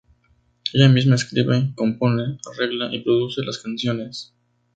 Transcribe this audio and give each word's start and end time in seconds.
Ella 0.73 0.89
misma 0.89 1.13
escribe, 1.13 1.73
compone, 1.75 2.39
arregla 2.51 2.91
y 2.91 3.03
produce 3.03 3.43
las 3.43 3.59
canciones. 3.59 4.33